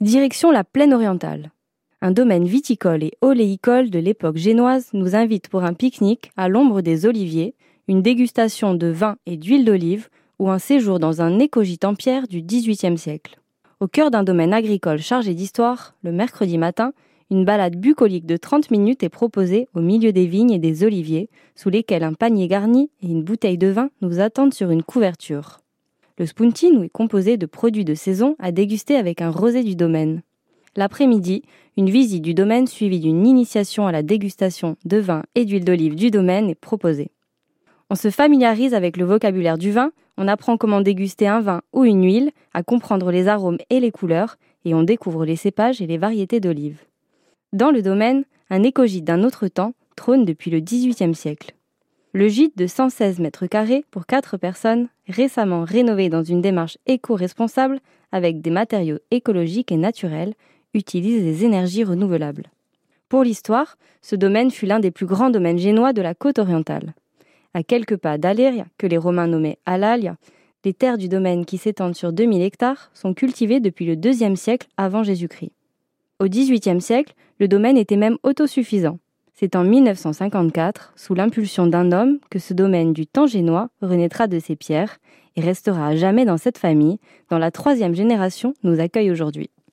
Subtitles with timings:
[0.00, 1.50] Direction la plaine orientale.
[2.00, 6.80] Un domaine viticole et oléicole de l'époque génoise nous invite pour un pique-nique à l'ombre
[6.80, 7.54] des oliviers,
[7.86, 10.08] une dégustation de vin et d'huile d'olive
[10.38, 13.38] ou un séjour dans un écogite en pierre du XVIIIe siècle.
[13.78, 16.94] Au cœur d'un domaine agricole chargé d'histoire, le mercredi matin,
[17.30, 21.28] une balade bucolique de 30 minutes est proposée au milieu des vignes et des oliviers,
[21.54, 25.60] sous lesquels un panier garni et une bouteille de vin nous attendent sur une couverture.
[26.20, 29.74] Le spunti nous est composé de produits de saison à déguster avec un rosé du
[29.74, 30.20] domaine.
[30.76, 31.44] L'après-midi,
[31.78, 35.94] une visite du domaine suivie d'une initiation à la dégustation de vin et d'huile d'olive
[35.94, 37.10] du domaine est proposée.
[37.88, 41.86] On se familiarise avec le vocabulaire du vin, on apprend comment déguster un vin ou
[41.86, 45.86] une huile, à comprendre les arômes et les couleurs, et on découvre les cépages et
[45.86, 46.84] les variétés d'olives.
[47.54, 51.54] Dans le domaine, un écogite d'un autre temps trône depuis le XVIIIe siècle.
[52.12, 57.78] Le gîte de 116 mètres carrés pour 4 personnes, récemment rénové dans une démarche éco-responsable
[58.10, 60.34] avec des matériaux écologiques et naturels,
[60.74, 62.50] utilise des énergies renouvelables.
[63.08, 66.94] Pour l'histoire, ce domaine fut l'un des plus grands domaines génois de la côte orientale.
[67.54, 70.16] À quelques pas d'Aléria, que les Romains nommaient Alalia,
[70.64, 74.66] les terres du domaine qui s'étendent sur 2000 hectares sont cultivées depuis le IIe siècle
[74.76, 75.52] avant Jésus-Christ.
[76.18, 78.98] Au XVIIIe siècle, le domaine était même autosuffisant.
[79.40, 84.38] C'est en 1954, sous l'impulsion d'un homme, que ce domaine du temps génois renaîtra de
[84.38, 84.98] ses pierres
[85.34, 86.98] et restera à jamais dans cette famille,
[87.30, 89.48] dont la troisième génération nous accueille aujourd'hui.